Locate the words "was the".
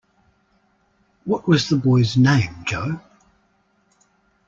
1.47-1.75